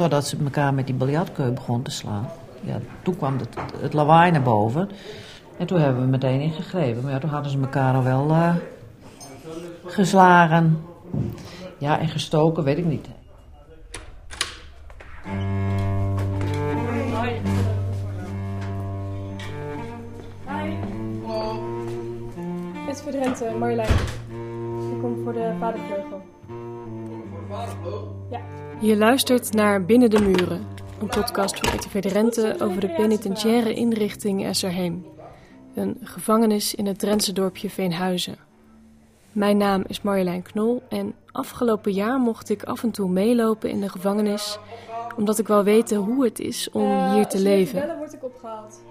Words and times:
Totdat 0.00 0.26
ze 0.26 0.36
elkaar 0.44 0.74
met 0.74 0.86
die 0.86 0.94
biljartkeu 0.94 1.50
begon 1.50 1.82
te 1.82 1.90
slaan. 1.90 2.26
Ja, 2.60 2.78
toen 3.02 3.16
kwam 3.16 3.38
het, 3.38 3.56
het 3.80 3.92
lawaai 3.92 4.30
naar 4.30 4.42
boven. 4.42 4.90
En 5.58 5.66
toen 5.66 5.80
hebben 5.80 6.02
we 6.02 6.08
meteen 6.08 6.40
ingegrepen. 6.40 7.02
Maar 7.02 7.12
ja, 7.12 7.18
toen 7.18 7.30
hadden 7.30 7.50
ze 7.50 7.58
elkaar 7.58 7.94
al 7.94 8.02
wel 8.02 8.30
uh, 8.30 8.54
geslagen. 9.84 10.84
Ja, 11.78 11.98
en 11.98 12.08
gestoken, 12.08 12.64
weet 12.64 12.78
ik 12.78 12.84
niet. 12.84 13.08
Dit 22.86 23.02
voor 23.02 23.12
Drenthe, 23.12 23.50
Marjolein. 23.58 23.88
Ik 24.92 25.00
kom 25.00 25.20
voor 25.24 25.32
de 25.32 25.52
vadervleugel. 25.58 26.22
Je 28.80 28.96
luistert 28.96 29.52
naar 29.52 29.84
Binnen 29.84 30.10
de 30.10 30.20
Muren, 30.20 30.66
een 31.00 31.08
podcast 31.08 31.58
van 31.58 31.78
RTV 31.78 32.00
Drenthe 32.00 32.56
over 32.60 32.80
de 32.80 32.90
penitentiaire 32.90 33.74
inrichting 33.74 34.44
Esserheem. 34.44 35.06
Een 35.74 35.98
gevangenis 36.02 36.74
in 36.74 36.86
het 36.86 36.98
Drentse 36.98 37.32
dorpje 37.32 37.70
Veenhuizen. 37.70 38.36
Mijn 39.32 39.56
naam 39.56 39.84
is 39.86 40.02
Marjolein 40.02 40.42
Knol 40.42 40.82
en 40.88 41.14
afgelopen 41.32 41.92
jaar 41.92 42.18
mocht 42.18 42.50
ik 42.50 42.64
af 42.64 42.82
en 42.82 42.90
toe 42.90 43.08
meelopen 43.08 43.70
in 43.70 43.80
de 43.80 43.88
gevangenis, 43.88 44.58
omdat 45.16 45.38
ik 45.38 45.46
wil 45.46 45.62
weten 45.62 45.96
hoe 45.96 46.24
het 46.24 46.38
is 46.38 46.70
om 46.70 47.12
hier 47.12 47.26
te 47.26 47.38
leven. 47.38 47.80
Bellen 47.80 47.98
word 47.98 48.12
ik 48.12 48.24
opgehaald. 48.24 48.82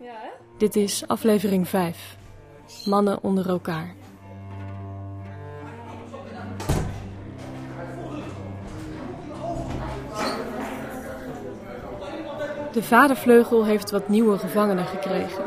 Ja, 0.00 0.06
hè? 0.06 0.28
Dit 0.58 0.76
is 0.76 1.04
aflevering 1.06 1.68
5. 1.68 2.18
Mannen 2.84 3.22
onder 3.22 3.48
elkaar. 3.48 3.94
De 12.72 12.82
vadervleugel 12.82 13.64
heeft 13.64 13.90
wat 13.90 14.08
nieuwe 14.08 14.38
gevangenen 14.38 14.86
gekregen. 14.86 15.44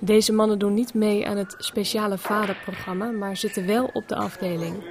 Deze 0.00 0.32
mannen 0.32 0.58
doen 0.58 0.74
niet 0.74 0.94
mee 0.94 1.26
aan 1.26 1.36
het 1.36 1.54
speciale 1.58 2.18
vaderprogramma, 2.18 3.10
maar 3.10 3.36
zitten 3.36 3.66
wel 3.66 3.90
op 3.92 4.08
de 4.08 4.14
afdeling. 4.14 4.84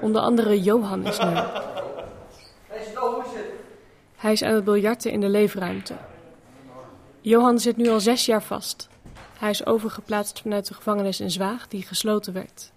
Onder 0.00 0.22
andere 0.22 0.62
Johan 0.62 1.06
is 1.06 1.18
nu. 1.18 1.32
Hij 4.16 4.32
is 4.32 4.42
aan 4.42 4.54
het 4.54 4.64
biljarten 4.64 5.10
in 5.10 5.20
de 5.20 5.28
leefruimte. 5.28 5.94
Johan 7.20 7.58
zit 7.58 7.76
nu 7.76 7.88
al 7.88 8.00
zes 8.00 8.26
jaar 8.26 8.42
vast. 8.42 8.88
Hij 9.38 9.50
is 9.50 9.66
overgeplaatst 9.66 10.40
vanuit 10.40 10.68
de 10.68 10.74
gevangenis 10.74 11.20
in 11.20 11.30
Zwaag, 11.30 11.68
die 11.68 11.82
gesloten 11.82 12.32
werd. 12.32 12.72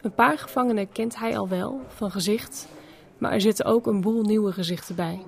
Een 0.00 0.14
paar 0.14 0.38
gevangenen 0.38 0.92
kent 0.92 1.18
hij 1.18 1.38
al 1.38 1.48
wel, 1.48 1.80
van 1.88 2.10
gezicht, 2.10 2.66
maar 3.18 3.32
er 3.32 3.40
zitten 3.40 3.64
ook 3.64 3.86
een 3.86 4.00
boel 4.00 4.22
nieuwe 4.22 4.52
gezichten 4.52 4.94
bij. 4.94 5.22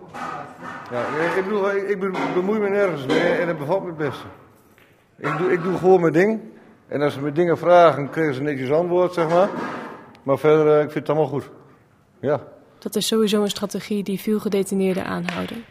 Ja, 0.91 1.07
ik, 1.37 1.45
bedoel, 1.45 1.75
ik 1.75 2.35
bemoei 2.35 2.59
me 2.59 2.69
nergens 2.69 3.07
mee 3.07 3.21
en 3.21 3.49
het 3.49 3.59
bevalt 3.59 3.83
me 3.83 3.89
het 3.89 3.97
beste. 3.97 4.27
Ik 5.17 5.39
doe, 5.39 5.53
ik 5.53 5.63
doe 5.63 5.77
gewoon 5.77 6.01
mijn 6.01 6.13
ding. 6.13 6.41
En 6.89 7.03
als 7.03 7.13
ze 7.13 7.21
me 7.21 7.33
dingen 7.33 7.59
vragen, 7.59 8.11
krijgen 8.11 8.35
ze 8.35 8.43
netjes 8.43 8.71
antwoord, 8.71 9.15
zeg 9.15 9.29
maar. 9.29 9.49
Maar 10.23 10.39
verder, 10.39 10.77
eh, 10.77 10.85
ik 10.85 10.91
vind 10.91 11.07
het 11.07 11.17
allemaal 11.17 11.33
goed. 11.33 11.51
Ja. 12.21 12.41
Dat 12.79 12.97
is 12.97 13.07
sowieso 13.07 13.43
een 13.43 13.51
strategie 13.51 14.03
die 14.03 14.21
veel 14.21 14.41
gedetineerden 14.41 15.05
aanhouden. 15.05 15.65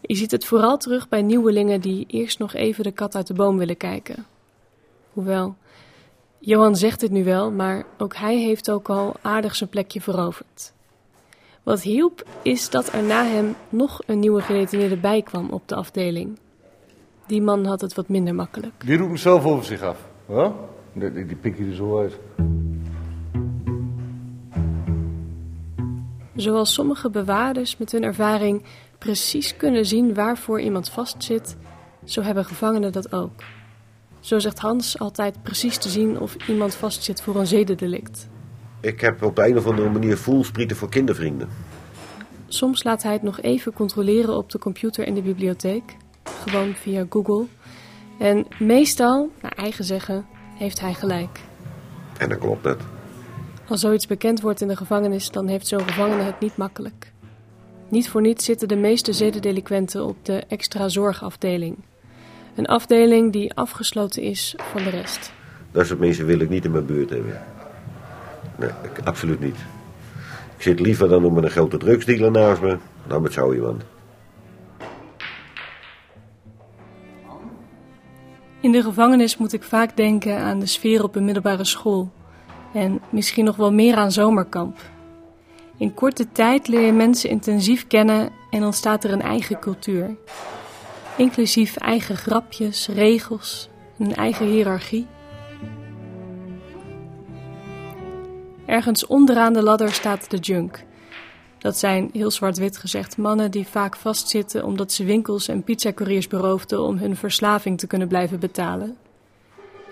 Je 0.00 0.14
ziet 0.14 0.30
het 0.30 0.44
vooral 0.44 0.76
terug 0.76 1.08
bij 1.08 1.22
nieuwelingen 1.22 1.80
die 1.80 2.06
eerst 2.06 2.38
nog 2.38 2.54
even 2.54 2.84
de 2.84 2.92
kat 2.92 3.14
uit 3.14 3.26
de 3.26 3.34
boom 3.34 3.58
willen 3.58 3.76
kijken. 3.76 4.26
Hoewel, 5.12 5.56
Johan 6.38 6.76
zegt 6.76 7.00
het 7.00 7.10
nu 7.10 7.24
wel, 7.24 7.50
maar 7.50 7.84
ook 7.98 8.16
hij 8.16 8.36
heeft 8.36 8.70
ook 8.70 8.88
al 8.88 9.16
aardig 9.22 9.54
zijn 9.54 9.70
plekje 9.70 10.00
veroverd. 10.00 10.72
Wat 11.62 11.82
hielp 11.82 12.26
is 12.42 12.70
dat 12.70 12.92
er 12.92 13.02
na 13.02 13.24
hem 13.24 13.54
nog 13.68 14.00
een 14.06 14.18
nieuwe 14.18 14.40
gedetineerde 14.42 14.96
bijkwam 14.96 15.50
op 15.50 15.62
de 15.68 15.74
afdeling. 15.74 16.38
Die 17.26 17.42
man 17.42 17.64
had 17.64 17.80
het 17.80 17.94
wat 17.94 18.08
minder 18.08 18.34
makkelijk. 18.34 18.72
Die 18.84 18.96
roept 18.96 19.10
mezelf 19.10 19.44
over 19.44 19.64
zich 19.64 19.82
af. 19.82 20.08
Huh? 20.26 20.50
Die, 20.92 21.12
die, 21.12 21.26
die 21.26 21.36
pik 21.36 21.58
je 21.58 21.64
er 21.64 21.74
zo 21.74 21.98
uit. 21.98 22.18
Zoals 26.34 26.72
sommige 26.72 27.10
bewaarders 27.10 27.76
met 27.76 27.92
hun 27.92 28.02
ervaring 28.02 28.62
precies 28.98 29.56
kunnen 29.56 29.86
zien 29.86 30.14
waarvoor 30.14 30.60
iemand 30.60 30.90
vastzit, 30.90 31.56
zo 32.04 32.22
hebben 32.22 32.44
gevangenen 32.44 32.92
dat 32.92 33.12
ook. 33.12 33.42
Zo 34.20 34.38
zegt 34.38 34.58
Hans 34.58 34.98
altijd 34.98 35.42
precies 35.42 35.78
te 35.78 35.88
zien 35.88 36.20
of 36.20 36.48
iemand 36.48 36.74
vastzit 36.74 37.22
voor 37.22 37.36
een 37.36 37.46
zedendelict. 37.46 38.28
Ik 38.80 39.00
heb 39.00 39.22
op 39.22 39.36
de 39.36 39.48
een 39.48 39.56
of 39.56 39.66
andere 39.66 39.90
manier 39.90 40.16
voelsprieten 40.16 40.76
voor 40.76 40.88
kindervrienden. 40.88 41.48
Soms 42.48 42.82
laat 42.82 43.02
hij 43.02 43.12
het 43.12 43.22
nog 43.22 43.40
even 43.40 43.72
controleren 43.72 44.36
op 44.36 44.50
de 44.50 44.58
computer 44.58 45.06
in 45.06 45.14
de 45.14 45.22
bibliotheek, 45.22 45.96
gewoon 46.46 46.74
via 46.74 47.06
Google. 47.10 47.46
En 48.18 48.46
meestal, 48.58 49.30
naar 49.42 49.52
eigen 49.52 49.84
zeggen, 49.84 50.26
heeft 50.54 50.80
hij 50.80 50.94
gelijk. 50.94 51.40
En 52.18 52.28
dat 52.28 52.38
klopt 52.38 52.64
het. 52.64 52.80
Als 53.68 53.80
zoiets 53.80 54.06
bekend 54.06 54.40
wordt 54.40 54.60
in 54.60 54.68
de 54.68 54.76
gevangenis, 54.76 55.30
dan 55.30 55.46
heeft 55.46 55.66
zo'n 55.66 55.88
gevangene 55.88 56.22
het 56.22 56.40
niet 56.40 56.56
makkelijk. 56.56 57.12
Niet 57.88 58.08
voor 58.08 58.20
niets 58.20 58.44
zitten 58.44 58.68
de 58.68 58.76
meeste 58.76 59.12
zedendelinquenten 59.12 60.04
op 60.04 60.16
de 60.22 60.44
extra 60.48 60.88
zorgafdeling. 60.88 61.76
Een 62.54 62.66
afdeling 62.66 63.32
die 63.32 63.54
afgesloten 63.54 64.22
is 64.22 64.54
van 64.58 64.82
de 64.82 64.90
rest. 64.90 65.32
Dat 65.72 65.86
soort 65.86 65.98
mensen 65.98 66.26
wil 66.26 66.40
ik 66.40 66.48
niet 66.48 66.64
in 66.64 66.70
mijn 66.70 66.86
buurt 66.86 67.10
hebben. 67.10 67.42
Nee, 68.60 68.70
absoluut 69.04 69.40
niet. 69.40 69.56
Ik 70.56 70.62
zit 70.62 70.80
liever 70.80 71.08
dan 71.08 71.22
nog 71.22 71.32
met 71.32 71.44
een 71.44 71.50
grote 71.50 71.76
drugsdealer 71.76 72.30
naast 72.30 72.60
me, 72.60 72.78
dan 73.06 73.22
met 73.22 73.32
zo 73.32 73.52
iemand. 73.52 73.82
In 78.60 78.72
de 78.72 78.82
gevangenis 78.82 79.36
moet 79.36 79.52
ik 79.52 79.62
vaak 79.62 79.96
denken 79.96 80.38
aan 80.38 80.58
de 80.58 80.66
sfeer 80.66 81.02
op 81.02 81.16
een 81.16 81.24
middelbare 81.24 81.64
school. 81.64 82.12
En 82.74 83.00
misschien 83.10 83.44
nog 83.44 83.56
wel 83.56 83.72
meer 83.72 83.96
aan 83.96 84.12
zomerkamp. 84.12 84.78
In 85.76 85.94
korte 85.94 86.32
tijd 86.32 86.68
leer 86.68 86.80
je 86.80 86.92
mensen 86.92 87.30
intensief 87.30 87.86
kennen 87.86 88.30
en 88.50 88.64
ontstaat 88.64 89.04
er 89.04 89.12
een 89.12 89.22
eigen 89.22 89.58
cultuur. 89.58 90.16
Inclusief 91.16 91.76
eigen 91.76 92.16
grapjes, 92.16 92.88
regels, 92.88 93.68
een 93.98 94.14
eigen 94.14 94.46
hiërarchie. 94.46 95.06
Ergens 98.70 99.06
onderaan 99.06 99.52
de 99.52 99.62
ladder 99.62 99.92
staat 99.92 100.30
de 100.30 100.36
junk. 100.36 100.84
Dat 101.58 101.76
zijn, 101.76 102.10
heel 102.12 102.30
zwart-wit 102.30 102.76
gezegd, 102.76 103.16
mannen 103.16 103.50
die 103.50 103.66
vaak 103.66 103.96
vastzitten 103.96 104.64
omdat 104.64 104.92
ze 104.92 105.04
winkels 105.04 105.48
en 105.48 105.62
pizzacouriers 105.62 106.26
beroofden 106.26 106.82
om 106.82 106.96
hun 106.96 107.16
verslaving 107.16 107.78
te 107.78 107.86
kunnen 107.86 108.08
blijven 108.08 108.40
betalen. 108.40 108.96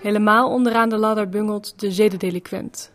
Helemaal 0.01 0.49
onderaan 0.49 0.89
de 0.89 0.97
ladder 0.97 1.29
bungelt 1.29 1.79
de 1.79 1.91
zedendeliquent. 1.91 2.91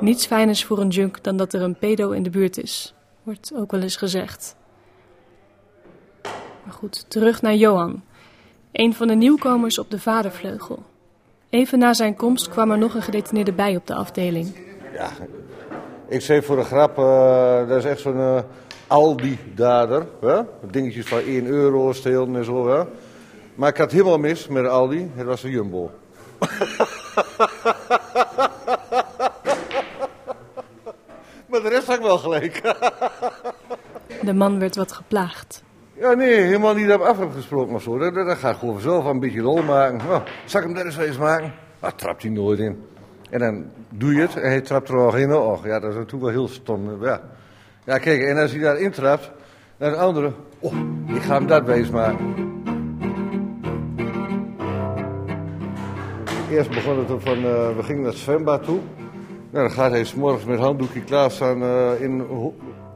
Niets 0.00 0.26
fijners 0.26 0.64
voor 0.64 0.78
een 0.78 0.88
junk 0.88 1.22
dan 1.22 1.36
dat 1.36 1.52
er 1.52 1.62
een 1.62 1.78
pedo 1.78 2.10
in 2.10 2.22
de 2.22 2.30
buurt 2.30 2.58
is, 2.58 2.94
wordt 3.22 3.52
ook 3.54 3.70
wel 3.70 3.80
eens 3.80 3.96
gezegd. 3.96 4.56
Maar 6.64 6.74
goed, 6.74 7.04
terug 7.10 7.42
naar 7.42 7.54
Johan, 7.54 8.02
een 8.72 8.94
van 8.94 9.06
de 9.06 9.14
nieuwkomers 9.14 9.78
op 9.78 9.90
de 9.90 10.00
vadervleugel. 10.00 10.82
Even 11.50 11.78
na 11.78 11.94
zijn 11.94 12.16
komst 12.16 12.48
kwam 12.48 12.70
er 12.70 12.78
nog 12.78 12.94
een 12.94 13.02
gedetineerde 13.02 13.52
bij 13.52 13.76
op 13.76 13.86
de 13.86 13.94
afdeling. 13.94 14.56
Ja, 14.92 15.10
ik 16.08 16.20
zei 16.20 16.42
voor 16.42 16.56
de 16.56 16.64
grap, 16.64 16.98
eh, 16.98 17.68
dat 17.68 17.78
is 17.78 17.84
echt 17.84 18.00
zo'n 18.00 18.18
eh, 18.18 18.38
Aldi-dader. 18.86 20.06
Dingetjes 20.70 21.06
van 21.06 21.18
1 21.18 21.46
euro 21.46 21.92
stelen 21.92 22.36
en 22.36 22.44
zo. 22.44 22.68
Hè? 22.68 22.84
Maar 23.54 23.68
ik 23.68 23.76
had 23.76 23.92
helemaal 23.92 24.18
mis 24.18 24.48
met 24.48 24.62
de 24.62 24.68
Aldi, 24.68 25.10
het 25.14 25.26
was 25.26 25.42
een 25.42 25.50
Jumbo. 25.50 25.90
maar 31.48 31.60
de 31.62 31.68
rest 31.68 31.86
had 31.86 31.96
ik 31.96 32.02
wel 32.02 32.18
gelijk. 32.18 32.62
De 34.22 34.34
man 34.34 34.58
werd 34.58 34.76
wat 34.76 34.92
geplaagd. 34.92 35.62
Ja, 36.00 36.14
nee, 36.14 36.34
helemaal 36.34 36.74
niet 36.74 36.92
op 36.92 37.00
afgesproken 37.00 37.74
of 37.74 37.82
zo. 37.82 37.98
Dat, 37.98 38.14
dat, 38.14 38.26
dat 38.26 38.36
gaat 38.36 38.56
gewoon 38.56 38.74
vanzelf 38.74 39.04
een 39.04 39.20
beetje 39.20 39.42
lol 39.42 39.62
maken. 39.62 39.96
Nou, 39.96 40.22
zal 40.44 40.60
ik 40.60 40.66
hem 40.66 40.76
daar 40.76 40.84
eens 40.84 40.96
eens 40.96 41.18
maken? 41.18 41.52
Ah, 41.80 41.90
trapt 41.90 42.22
hij 42.22 42.30
nooit 42.30 42.58
in. 42.58 42.84
En 43.30 43.38
dan 43.38 43.64
doe 43.88 44.14
je 44.14 44.20
het 44.20 44.36
en 44.36 44.50
hij 44.50 44.60
trapt 44.60 44.88
er 44.88 44.98
al 44.98 45.16
in. 45.16 45.34
Och, 45.34 45.66
ja, 45.66 45.80
dat 45.80 45.90
is 45.90 45.96
natuurlijk 45.96 46.22
wel 46.22 46.32
heel 46.32 46.48
stom. 46.48 47.04
Ja. 47.04 47.20
ja, 47.84 47.98
kijk, 47.98 48.22
en 48.22 48.38
als 48.38 48.50
hij 48.50 48.60
daar 48.60 48.78
intrapt, 48.78 49.30
dan 49.76 49.90
de 49.90 49.96
andere... 49.96 50.32
Oh, 50.58 50.74
ik 51.06 51.22
ga 51.22 51.34
hem 51.34 51.46
dat 51.46 51.64
wees 51.64 51.90
maken. 51.90 52.34
Eerst 56.50 56.70
begon 56.70 56.98
het 56.98 57.22
van, 57.22 57.36
eh, 57.36 57.76
we 57.76 57.82
gingen 57.82 58.02
naar 58.02 58.54
het 58.54 58.64
toe. 58.64 58.80
Nou, 59.50 59.68
dan 59.68 59.70
gaat 59.70 59.90
hij 59.90 60.04
's 60.04 60.14
morgens 60.14 60.44
met 60.44 60.58
handdoekje 60.58 61.04
klaarstaan 61.04 61.62
eh 61.62 62.00
in 62.00 62.26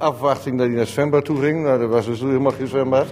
afwachting 0.03 0.57
dat 0.57 0.67
hij 0.67 0.75
naar 0.75 0.85
het 0.85 0.93
zwembad 0.93 1.25
toe 1.25 1.41
ging. 1.41 1.63
Nou, 1.63 1.81
dat 1.81 1.91
was 1.91 2.07
dus 2.07 2.21
helemaal 2.21 2.53
geen 2.53 2.67
zwembad. 2.67 3.07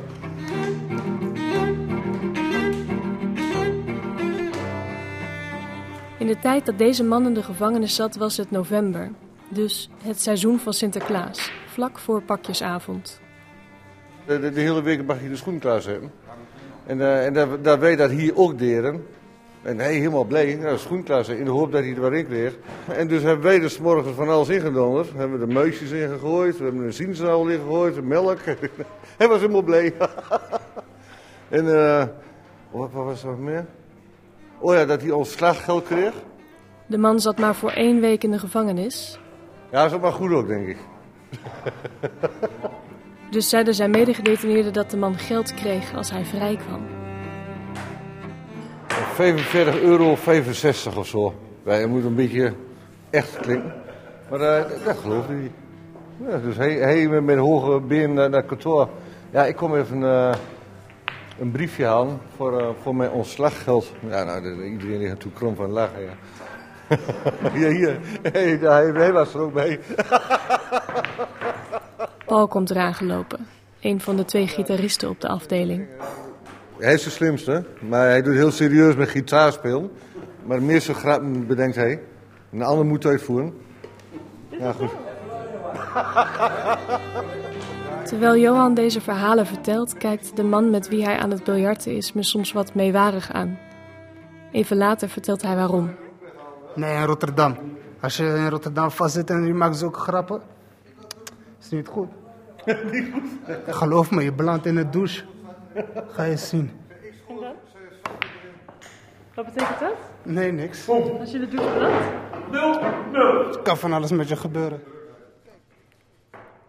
In 6.18 6.26
de 6.26 6.38
tijd 6.40 6.66
dat 6.66 6.78
deze 6.78 7.04
man 7.04 7.26
in 7.26 7.34
de 7.34 7.42
gevangenis 7.42 7.94
zat 7.94 8.16
was 8.16 8.36
het 8.36 8.50
november. 8.50 9.10
Dus 9.48 9.90
het 10.02 10.20
seizoen 10.20 10.58
van 10.58 10.72
Sinterklaas, 10.72 11.52
vlak 11.66 11.98
voor 11.98 12.22
pakjesavond. 12.22 13.20
De, 14.26 14.40
de, 14.40 14.50
de 14.50 14.60
hele 14.60 14.82
week 14.82 15.06
mag 15.06 15.22
je 15.22 15.28
de 15.28 15.36
schoen 15.36 15.58
klaarzetten. 15.58 16.10
En, 16.86 17.00
eh, 17.00 17.26
en 17.26 17.32
dat, 17.32 17.64
dat 17.64 17.78
wij 17.78 17.96
dat 17.96 18.10
hier 18.10 18.36
ook 18.36 18.58
deden. 18.58 19.06
En 19.62 19.78
hij 19.78 19.94
helemaal 19.94 20.24
blij, 20.24 20.58
de 20.58 21.02
klaarzetten, 21.04 21.38
in 21.38 21.44
de 21.44 21.50
hoop 21.50 21.72
dat 21.72 21.82
hij 21.82 21.94
er 21.94 22.00
waarin 22.00 22.26
kreeg. 22.26 22.58
En 22.88 23.08
dus 23.08 23.22
hebben 23.22 23.44
wij 23.44 23.62
er 23.62 23.70
's 23.70 23.78
morgens 23.78 24.14
van 24.16 24.28
alles 24.28 24.48
ingedonderd. 24.48 25.12
Hebben 25.16 25.40
we 25.40 25.46
de 25.46 25.52
muisjes 25.52 25.90
ingegooid, 25.90 26.58
we 26.58 26.64
hebben 26.64 26.82
een 26.82 26.92
ziensel 26.92 27.48
ingegooid, 27.48 27.94
de 27.94 28.02
melk. 28.02 28.38
hij 29.18 29.28
was 29.28 29.40
helemaal 29.40 29.62
blij. 29.62 29.92
en 31.48 31.74
eh, 31.74 32.06
wat, 32.70 32.90
wat 32.92 33.04
was 33.04 33.22
er 33.22 33.28
nog 33.28 33.38
meer? 33.38 33.66
Oh 34.58 34.74
ja, 34.74 34.84
dat 34.84 35.02
hij 35.02 35.10
ons 35.10 35.30
slaggeld 35.32 35.84
kreeg. 35.84 36.12
De 36.86 36.98
man 36.98 37.20
zat 37.20 37.38
maar 37.38 37.54
voor 37.54 37.70
één 37.70 38.00
week 38.00 38.24
in 38.24 38.30
de 38.30 38.38
gevangenis. 38.38 39.18
Ja, 39.70 39.82
dat 39.82 39.90
is 39.90 39.96
ook 39.96 40.02
maar 40.02 40.12
goed 40.12 40.32
ook, 40.32 40.48
denk 40.48 40.66
ik. 40.66 40.78
Dus 43.30 43.48
zeiden 43.48 43.74
zijn 43.74 43.90
medegedetineerden 43.90 44.72
dat 44.72 44.90
de 44.90 44.96
man 44.96 45.18
geld 45.18 45.54
kreeg 45.54 45.94
als 45.94 46.10
hij 46.10 46.24
vrij 46.24 46.56
kwam. 46.56 46.99
45 49.20 49.80
euro 49.82 50.14
65 50.16 50.96
of 50.96 51.06
zo. 51.06 51.34
Wij 51.62 51.86
moet 51.86 52.04
een 52.04 52.14
beetje 52.14 52.52
echt 53.10 53.36
klinken. 53.36 53.72
Maar 54.30 54.40
eh, 54.40 54.84
dat 54.84 54.96
geloofde 54.98 55.32
hij. 55.32 55.50
Ja, 56.28 56.38
dus 56.38 56.56
hij, 56.56 56.72
hij 56.72 57.08
met 57.08 57.24
mijn 57.24 57.38
hoge 57.38 57.80
been 57.80 58.14
naar, 58.14 58.42
kantoor. 58.42 58.88
Ja, 59.30 59.44
ik 59.44 59.56
kom 59.56 59.76
even 59.76 60.02
eh, 60.02 60.32
een 61.40 61.50
briefje 61.50 61.84
halen 61.84 62.20
voor, 62.36 62.60
eh, 62.60 62.68
voor 62.82 62.96
mijn 62.96 63.10
ontslaggeld. 63.10 63.92
Ja, 64.08 64.24
nou, 64.24 64.42
de- 64.42 64.66
iedereen 64.68 64.98
ligt 64.98 65.10
natuurlijk 65.10 65.36
krom 65.36 65.54
van 65.56 65.70
lachen. 65.70 66.08
Hier. 67.52 67.98
Hey, 68.22 68.58
hij, 68.60 68.86
hij 68.86 69.12
was 69.12 69.34
er 69.34 69.40
ook 69.40 69.52
bij. 69.52 69.80
Paul 72.26 72.48
komt 72.48 72.70
eraan 72.70 72.94
gelopen. 72.94 73.46
Een 73.80 74.00
van 74.00 74.16
de 74.16 74.24
twee 74.24 74.46
gitaristen 74.46 75.08
op 75.08 75.20
de 75.20 75.28
afdeling. 75.28 75.86
Hij 76.80 76.94
is 76.94 77.02
de 77.02 77.10
slimste, 77.10 77.64
maar 77.80 78.06
hij 78.06 78.22
doet 78.22 78.34
heel 78.34 78.50
serieus 78.50 78.96
met 78.96 79.08
gitaarspelen. 79.08 79.90
Maar 80.44 80.58
de 80.58 80.64
meeste 80.64 80.94
grappen 80.94 81.46
bedenkt 81.46 81.76
hij. 81.76 82.02
Een 82.52 82.62
ander 82.62 82.86
moet 82.86 83.06
uitvoeren. 83.06 83.54
Ja, 84.48 84.72
goed. 84.72 84.90
Terwijl 88.08 88.36
Johan 88.36 88.74
deze 88.74 89.00
verhalen 89.00 89.46
vertelt, 89.46 89.96
kijkt 89.96 90.36
de 90.36 90.42
man 90.42 90.70
met 90.70 90.88
wie 90.88 91.04
hij 91.04 91.18
aan 91.18 91.30
het 91.30 91.44
biljarten 91.44 91.96
is 91.96 92.12
me 92.12 92.22
soms 92.22 92.52
wat 92.52 92.74
meewarig 92.74 93.32
aan. 93.32 93.58
Even 94.52 94.76
later 94.76 95.08
vertelt 95.08 95.42
hij 95.42 95.56
waarom. 95.56 95.90
Nee, 96.74 96.96
in 96.96 97.04
Rotterdam. 97.04 97.56
Als 98.00 98.16
je 98.16 98.24
in 98.24 98.48
Rotterdam 98.48 98.90
vastzit 98.90 99.30
en 99.30 99.46
je 99.46 99.54
maakt 99.54 99.76
zulke 99.76 99.98
grappen, 99.98 100.40
is 101.60 101.70
niet 101.78 101.88
goed. 101.88 102.08
Geloof 103.66 104.10
me, 104.10 104.22
je 104.22 104.32
belandt 104.32 104.66
in 104.66 104.74
de 104.74 104.90
douche. 104.90 105.24
Ga 106.08 106.22
je 106.22 106.36
zien. 106.36 106.70
Wat 109.34 109.44
betekent 109.44 109.80
dat? 109.80 109.94
Nee, 110.22 110.52
niks. 110.52 110.88
Als 110.88 111.30
je 111.30 111.38
de 111.38 111.48
douche 111.48 111.72
belandt? 112.50 113.56
Er 113.56 113.62
kan 113.62 113.78
van 113.78 113.92
alles 113.92 114.10
met 114.10 114.28
je 114.28 114.36
gebeuren. 114.36 114.82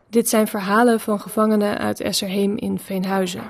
Dit 0.09 0.29
zijn 0.29 0.47
verhalen 0.47 0.99
van 0.99 1.19
gevangenen 1.19 1.77
uit 1.77 1.99
Esserheem 1.99 2.57
in 2.57 2.79
Veenhuizen. 2.79 3.41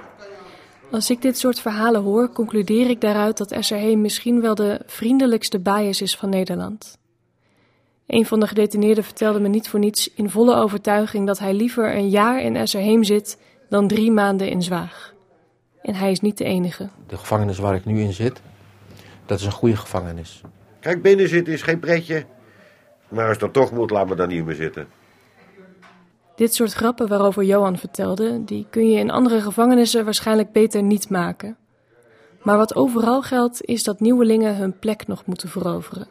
Als 0.91 1.09
ik 1.09 1.21
dit 1.21 1.37
soort 1.37 1.59
verhalen 1.59 2.01
hoor, 2.01 2.31
concludeer 2.31 2.89
ik 2.89 3.01
daaruit 3.01 3.37
dat 3.37 3.51
Esserheem 3.51 4.01
misschien 4.01 4.41
wel 4.41 4.55
de 4.55 4.81
vriendelijkste 4.85 5.59
bias 5.59 6.01
is 6.01 6.15
van 6.15 6.29
Nederland. 6.29 6.97
Een 8.07 8.25
van 8.25 8.39
de 8.39 8.47
gedetineerden 8.47 9.03
vertelde 9.03 9.39
me 9.39 9.47
niet 9.47 9.69
voor 9.69 9.79
niets 9.79 10.13
in 10.13 10.29
volle 10.29 10.55
overtuiging 10.55 11.27
dat 11.27 11.39
hij 11.39 11.53
liever 11.53 11.95
een 11.95 12.09
jaar 12.09 12.41
in 12.41 12.55
Esserheem 12.55 13.03
zit 13.03 13.37
dan 13.69 13.87
drie 13.87 14.11
maanden 14.11 14.49
in 14.49 14.61
Zwaag. 14.61 15.13
En 15.81 15.95
hij 15.95 16.11
is 16.11 16.19
niet 16.19 16.37
de 16.37 16.43
enige. 16.43 16.89
De 17.07 17.17
gevangenis 17.17 17.57
waar 17.57 17.75
ik 17.75 17.85
nu 17.85 18.01
in 18.01 18.13
zit, 18.13 18.41
dat 19.25 19.39
is 19.39 19.45
een 19.45 19.51
goede 19.51 19.77
gevangenis. 19.77 20.41
Kijk, 20.79 21.01
binnen 21.01 21.29
zitten 21.29 21.53
is 21.53 21.61
geen 21.61 21.79
pretje. 21.79 22.25
Maar 23.07 23.27
als 23.27 23.37
dat 23.37 23.53
toch 23.53 23.71
moet, 23.71 23.91
laat 23.91 24.07
me 24.07 24.15
dan 24.15 24.27
niet 24.27 24.45
meer 24.45 24.55
zitten. 24.55 24.87
Dit 26.35 26.53
soort 26.53 26.73
grappen 26.73 27.07
waarover 27.07 27.43
Johan 27.43 27.77
vertelde, 27.77 28.43
die 28.43 28.67
kun 28.69 28.89
je 28.89 28.99
in 28.99 29.11
andere 29.11 29.41
gevangenissen 29.41 30.03
waarschijnlijk 30.05 30.51
beter 30.51 30.83
niet 30.83 31.09
maken. 31.09 31.57
Maar 32.41 32.57
wat 32.57 32.75
overal 32.75 33.21
geldt, 33.21 33.65
is 33.65 33.83
dat 33.83 33.99
nieuwelingen 33.99 34.55
hun 34.55 34.79
plek 34.79 35.07
nog 35.07 35.25
moeten 35.25 35.49
veroveren. 35.49 36.07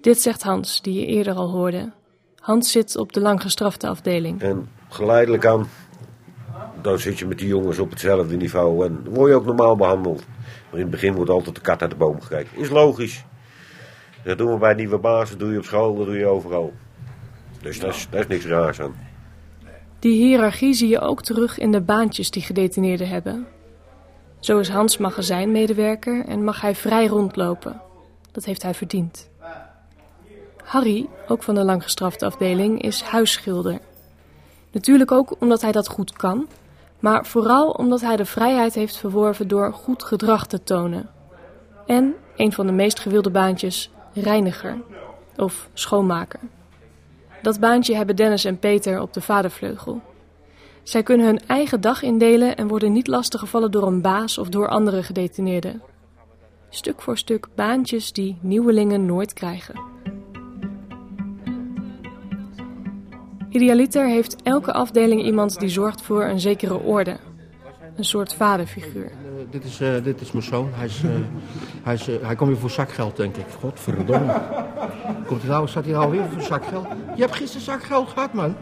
Dit 0.00 0.20
zegt 0.20 0.42
Hans, 0.42 0.82
die 0.82 1.00
je 1.00 1.06
eerder 1.06 1.34
al 1.34 1.50
hoorde. 1.50 1.92
Hans 2.38 2.70
zit 2.70 2.96
op 2.96 3.12
de 3.12 3.20
langgestrafte 3.20 3.88
afdeling. 3.88 4.42
En 4.42 4.68
geleidelijk 4.88 5.46
aan, 5.46 5.68
dan 6.84 6.98
zit 6.98 7.18
je 7.18 7.26
met 7.26 7.38
die 7.38 7.48
jongens 7.48 7.78
op 7.78 7.90
hetzelfde 7.90 8.36
niveau. 8.36 8.86
En 8.86 9.04
word 9.08 9.30
je 9.30 9.36
ook 9.36 9.44
normaal 9.44 9.76
behandeld. 9.76 10.24
Maar 10.70 10.80
in 10.80 10.80
het 10.80 10.90
begin 10.90 11.14
wordt 11.14 11.30
altijd 11.30 11.54
de 11.54 11.60
kat 11.60 11.80
uit 11.80 11.90
de 11.90 11.96
boom 11.96 12.20
gekeken. 12.20 12.58
Is 12.58 12.70
logisch. 12.70 13.24
Dat 14.24 14.38
doen 14.38 14.52
we 14.52 14.58
bij 14.58 14.74
nieuwe 14.74 14.98
bazen, 14.98 15.38
doe 15.38 15.52
je 15.52 15.58
op 15.58 15.64
school, 15.64 15.96
dat 15.96 16.06
doe 16.06 16.18
je 16.18 16.26
overal. 16.26 16.72
Dus 17.62 17.80
daar 17.80 17.90
is, 17.90 18.06
daar 18.10 18.20
is 18.20 18.26
niks 18.26 18.46
raars 18.46 18.80
aan. 18.80 18.94
Die 19.98 20.24
hiërarchie 20.24 20.74
zie 20.74 20.88
je 20.88 21.00
ook 21.00 21.22
terug 21.22 21.58
in 21.58 21.72
de 21.72 21.80
baantjes 21.80 22.30
die 22.30 22.42
gedetineerden 22.42 23.08
hebben. 23.08 23.46
Zo 24.40 24.58
is 24.58 24.68
Hans 24.68 24.98
magazijnmedewerker 24.98 26.24
en 26.24 26.44
mag 26.44 26.60
hij 26.60 26.74
vrij 26.74 27.06
rondlopen. 27.06 27.80
Dat 28.32 28.44
heeft 28.44 28.62
hij 28.62 28.74
verdiend. 28.74 29.30
Harry, 30.64 31.08
ook 31.28 31.42
van 31.42 31.54
de 31.54 31.64
langgestrafte 31.64 32.24
afdeling, 32.24 32.82
is 32.82 33.02
huisschilder. 33.02 33.78
Natuurlijk 34.72 35.12
ook 35.12 35.36
omdat 35.40 35.60
hij 35.60 35.72
dat 35.72 35.88
goed 35.88 36.12
kan, 36.12 36.48
maar 37.04 37.26
vooral 37.26 37.70
omdat 37.70 38.00
hij 38.00 38.16
de 38.16 38.24
vrijheid 38.24 38.74
heeft 38.74 38.96
verworven 38.96 39.48
door 39.48 39.72
goed 39.72 40.02
gedrag 40.02 40.46
te 40.46 40.62
tonen. 40.62 41.10
En, 41.86 42.14
een 42.36 42.52
van 42.52 42.66
de 42.66 42.72
meest 42.72 42.98
gewilde 42.98 43.30
baantjes, 43.30 43.90
reiniger 44.12 44.82
of 45.36 45.68
schoonmaker. 45.74 46.40
Dat 47.42 47.60
baantje 47.60 47.96
hebben 47.96 48.16
Dennis 48.16 48.44
en 48.44 48.58
Peter 48.58 49.00
op 49.00 49.12
de 49.12 49.20
vadervleugel. 49.20 50.00
Zij 50.82 51.02
kunnen 51.02 51.26
hun 51.26 51.40
eigen 51.46 51.80
dag 51.80 52.02
indelen 52.02 52.56
en 52.56 52.68
worden 52.68 52.92
niet 52.92 53.06
lastiggevallen 53.06 53.70
door 53.70 53.86
een 53.86 54.02
baas 54.02 54.38
of 54.38 54.48
door 54.48 54.68
andere 54.68 55.02
gedetineerden. 55.02 55.82
Stuk 56.68 57.02
voor 57.02 57.18
stuk 57.18 57.48
baantjes 57.54 58.12
die 58.12 58.38
nieuwelingen 58.40 59.06
nooit 59.06 59.32
krijgen. 59.32 59.80
Idealiter 63.54 64.08
heeft 64.08 64.36
elke 64.42 64.72
afdeling 64.72 65.22
iemand 65.24 65.60
die 65.60 65.68
zorgt 65.68 66.02
voor 66.02 66.24
een 66.24 66.40
zekere 66.40 66.78
orde. 66.78 67.16
Een 67.96 68.04
soort 68.04 68.34
vaderfiguur. 68.34 69.04
Eh, 69.04 69.10
dit, 69.50 69.64
is, 69.64 69.80
eh, 69.80 70.04
dit 70.04 70.20
is 70.20 70.32
mijn 70.32 70.44
zoon. 70.44 70.68
Hij, 70.72 70.86
is, 70.86 71.02
eh, 71.02 71.10
hij, 71.82 71.94
is, 71.94 72.06
hij 72.06 72.36
komt 72.36 72.50
weer 72.50 72.58
voor 72.58 72.70
zakgeld, 72.70 73.16
denk 73.16 73.36
ik. 73.36 73.44
Godverdomme. 73.60 74.40
Komt 75.26 75.40
hij 75.42 75.50
nou, 75.50 75.68
staat 75.68 75.84
hij 75.84 75.92
nou 75.92 76.10
weer 76.10 76.24
voor 76.32 76.42
zakgeld? 76.42 76.86
Je 77.14 77.20
hebt 77.20 77.34
gisteren 77.34 77.64
zakgeld 77.64 78.08
gehad, 78.08 78.32
man. 78.32 78.54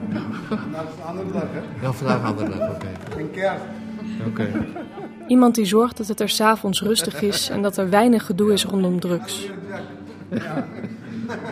Ja, 1.83 1.93
vandaag 1.93 2.19
een 2.19 2.25
andere 2.25 2.59
dag, 2.59 2.71
oké. 2.71 2.89
Oké. 4.27 4.49
Iemand 5.27 5.55
die 5.55 5.65
zorgt 5.65 5.97
dat 5.97 6.09
het 6.09 6.21
er 6.21 6.29
s'avonds 6.29 6.83
rustig 6.83 7.23
is 7.23 7.49
en 7.49 7.63
dat 7.63 7.77
er 7.77 7.91
weinig 7.91 8.27
gedoe 8.27 8.53
is 8.53 8.65
rondom 8.65 9.01
drugs. 9.01 9.49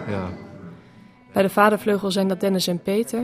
Ja. 0.08 0.28
Bij 1.32 1.42
de 1.42 1.48
vadervleugel 1.50 2.10
zijn 2.10 2.28
dat 2.28 2.40
Dennis 2.40 2.66
en 2.66 2.78
Peter. 2.82 3.22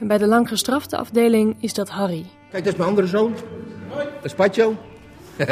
En 0.00 0.06
bij 0.06 0.18
de 0.18 0.26
langgestrafte 0.26 0.96
afdeling 0.96 1.56
is 1.60 1.74
dat 1.74 1.88
Harry. 1.88 2.24
Kijk, 2.50 2.64
dat 2.64 2.72
is 2.72 2.78
mijn 2.78 2.88
andere 2.90 3.06
zoon. 3.06 3.34
Dat 3.94 4.24
is 4.24 4.34
Patjo. 4.34 4.74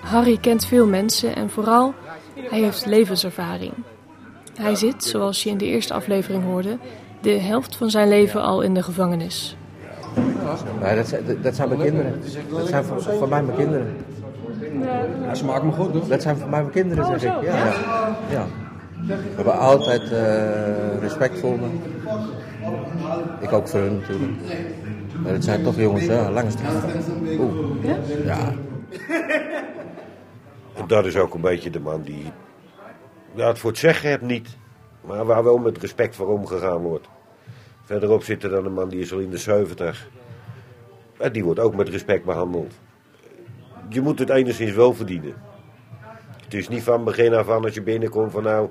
Harry 0.00 0.36
kent 0.38 0.66
veel 0.66 0.86
mensen 0.86 1.36
en 1.36 1.50
vooral, 1.50 1.94
hij 2.50 2.60
heeft 2.60 2.86
levenservaring. 2.86 3.72
Hij 4.54 4.74
zit, 4.74 5.04
zoals 5.04 5.42
je 5.42 5.50
in 5.50 5.58
de 5.58 5.64
eerste 5.64 5.94
aflevering 5.94 6.44
hoorde, 6.44 6.78
de 7.20 7.30
helft 7.30 7.76
van 7.76 7.90
zijn 7.90 8.08
leven 8.08 8.42
al 8.42 8.60
in 8.62 8.74
de 8.74 8.82
gevangenis. 8.82 9.56
Nee, 10.80 10.96
dat, 10.96 11.08
zijn- 11.08 11.38
dat 11.42 11.54
zijn 11.56 11.68
mijn 11.68 11.80
kinderen. 11.80 12.20
Dat 12.50 12.68
zijn 12.68 12.84
voor, 12.84 13.02
voor 13.02 13.28
mij 13.28 13.42
mijn 13.42 13.56
kinderen. 13.56 13.96
Ja, 15.22 15.34
ze 15.34 15.44
maken 15.44 15.66
me 15.66 15.72
goed, 15.72 15.92
hoor. 15.92 16.08
Dat 16.08 16.22
zijn 16.22 16.36
voor 16.36 16.48
mij 16.48 16.60
mijn 16.60 16.72
kinderen, 16.72 17.06
zeg 17.06 17.36
ik. 17.36 17.42
Ja, 17.42 17.56
ja. 17.56 17.72
ja. 18.30 18.46
We 19.06 19.14
hebben 19.34 19.58
altijd 19.58 20.12
eh, 20.12 20.98
respect 21.00 21.38
voor 21.38 21.58
me. 21.58 21.66
Ik 23.40 23.52
ook 23.52 23.68
voor 23.68 23.80
hun 23.80 23.98
natuurlijk. 23.98 24.32
Maar 25.22 25.32
het 25.32 25.44
zijn 25.44 25.62
toch 25.62 25.76
jongens, 25.76 26.04
ja, 26.04 26.30
lange 26.30 26.50
straf. 26.50 26.84
Oeh. 27.38 27.84
Ja? 28.24 28.54
En 30.74 30.86
dat 30.86 31.06
is 31.06 31.16
ook 31.16 31.34
een 31.34 31.40
beetje 31.40 31.70
de 31.70 31.80
man 31.80 32.02
die 32.02 32.32
ja, 33.34 33.46
het 33.46 33.58
voor 33.58 33.70
het 33.70 33.78
zeggen 33.78 34.10
hebt 34.10 34.22
niet. 34.22 34.56
Maar 35.00 35.24
waar 35.24 35.44
wel 35.44 35.58
met 35.58 35.78
respect 35.78 36.16
voor 36.16 36.28
omgegaan 36.28 36.80
wordt. 36.80 37.08
Verderop 37.84 38.22
zit 38.22 38.42
er 38.42 38.50
dan 38.50 38.64
een 38.64 38.72
man 38.72 38.88
die 38.88 39.00
is 39.00 39.12
al 39.12 39.18
in 39.18 39.30
de 39.30 39.38
70. 39.38 40.08
En 41.18 41.32
die 41.32 41.44
wordt 41.44 41.60
ook 41.60 41.74
met 41.74 41.88
respect 41.88 42.24
behandeld. 42.24 42.74
Je 43.92 44.00
moet 44.00 44.18
het 44.18 44.30
enigszins 44.30 44.72
wel 44.72 44.94
verdienen. 44.94 45.34
Het 46.44 46.54
is 46.54 46.68
niet 46.68 46.82
van 46.82 47.04
begin 47.04 47.34
af 47.34 47.48
aan 47.48 47.64
als 47.64 47.74
je 47.74 47.82
binnenkomt 47.82 48.32
van 48.32 48.42
nou, 48.42 48.70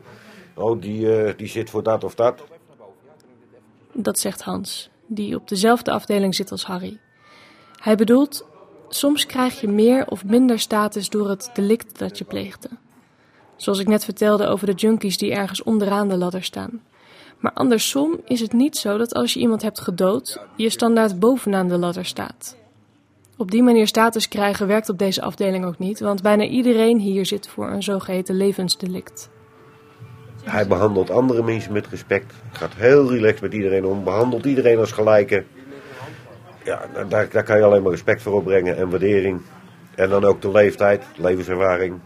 Oh, 0.55 0.81
die, 0.81 1.15
eh, 1.15 1.37
die 1.37 1.47
zit 1.47 1.69
voor 1.69 1.83
dat 1.83 2.03
of 2.03 2.15
dat. 2.15 2.43
Dat 3.93 4.19
zegt 4.19 4.41
Hans, 4.41 4.89
die 5.07 5.35
op 5.35 5.47
dezelfde 5.47 5.91
afdeling 5.91 6.35
zit 6.35 6.51
als 6.51 6.65
Harry. 6.65 6.99
Hij 7.81 7.95
bedoelt, 7.95 8.47
soms 8.89 9.25
krijg 9.25 9.61
je 9.61 9.67
meer 9.67 10.07
of 10.07 10.25
minder 10.25 10.59
status 10.59 11.09
door 11.09 11.29
het 11.29 11.49
delict 11.53 11.99
dat 11.99 12.17
je 12.17 12.23
pleegde. 12.23 12.69
Zoals 13.55 13.79
ik 13.79 13.87
net 13.87 14.03
vertelde 14.03 14.47
over 14.47 14.65
de 14.67 14.73
junkies 14.73 15.17
die 15.17 15.33
ergens 15.33 15.63
onderaan 15.63 16.09
de 16.09 16.17
ladder 16.17 16.43
staan. 16.43 16.81
Maar 17.37 17.53
andersom 17.53 18.19
is 18.25 18.39
het 18.39 18.53
niet 18.53 18.77
zo 18.77 18.97
dat 18.97 19.13
als 19.13 19.33
je 19.33 19.39
iemand 19.39 19.61
hebt 19.61 19.79
gedood, 19.79 20.45
je 20.55 20.69
standaard 20.69 21.19
bovenaan 21.19 21.67
de 21.67 21.77
ladder 21.77 22.05
staat. 22.05 22.57
Op 23.41 23.51
die 23.51 23.63
manier 23.63 23.87
status 23.87 24.27
krijgen 24.27 24.67
werkt 24.67 24.89
op 24.89 24.97
deze 24.97 25.21
afdeling 25.21 25.65
ook 25.65 25.79
niet, 25.79 25.99
want 25.99 26.21
bijna 26.21 26.43
iedereen 26.43 26.99
hier 26.99 27.25
zit 27.25 27.47
voor 27.47 27.69
een 27.69 27.83
zogeheten 27.83 28.35
levensdelict. 28.35 29.29
Hij 30.43 30.67
behandelt 30.67 31.09
andere 31.09 31.43
mensen 31.43 31.73
met 31.73 31.87
respect. 31.87 32.33
Gaat 32.51 32.73
heel 32.75 33.11
relaxed 33.11 33.41
met 33.41 33.53
iedereen 33.53 33.85
om. 33.85 34.03
Behandelt 34.03 34.45
iedereen 34.45 34.77
als 34.77 34.91
gelijke. 34.91 35.43
Ja, 36.63 36.85
daar, 37.09 37.29
daar 37.29 37.43
kan 37.43 37.57
je 37.57 37.63
alleen 37.63 37.81
maar 37.81 37.91
respect 37.91 38.21
voor 38.21 38.33
opbrengen 38.33 38.77
en 38.77 38.89
waardering. 38.89 39.41
En 39.95 40.09
dan 40.09 40.23
ook 40.23 40.41
de 40.41 40.51
leeftijd, 40.51 41.03
levenservaring. 41.15 41.99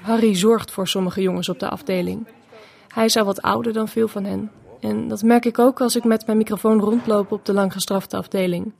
Harry 0.00 0.36
zorgt 0.36 0.72
voor 0.72 0.88
sommige 0.88 1.22
jongens 1.22 1.48
op 1.48 1.58
de 1.58 1.68
afdeling. 1.68 2.26
Hij 2.88 3.04
is 3.04 3.16
al 3.16 3.24
wat 3.24 3.42
ouder 3.42 3.72
dan 3.72 3.88
veel 3.88 4.08
van 4.08 4.24
hen. 4.24 4.50
En 4.80 5.08
dat 5.08 5.22
merk 5.22 5.44
ik 5.44 5.58
ook 5.58 5.80
als 5.80 5.96
ik 5.96 6.04
met 6.04 6.26
mijn 6.26 6.38
microfoon 6.38 6.80
rondloop 6.80 7.32
op 7.32 7.44
de 7.44 7.52
langgestrafte 7.52 8.16
afdeling. 8.16 8.72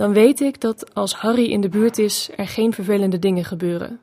Dan 0.00 0.12
weet 0.12 0.40
ik 0.40 0.60
dat 0.60 0.94
als 0.94 1.14
Harry 1.14 1.50
in 1.50 1.60
de 1.60 1.68
buurt 1.68 1.98
is, 1.98 2.30
er 2.36 2.48
geen 2.48 2.72
vervelende 2.72 3.18
dingen 3.18 3.44
gebeuren. 3.44 4.00